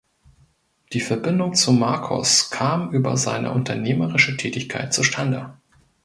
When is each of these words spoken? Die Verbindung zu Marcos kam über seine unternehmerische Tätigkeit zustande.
Die 0.93 0.99
Verbindung 0.99 1.53
zu 1.53 1.71
Marcos 1.71 2.49
kam 2.49 2.91
über 2.91 3.17
seine 3.17 3.51
unternehmerische 3.51 4.35
Tätigkeit 4.35 4.95
zustande. 4.95 5.53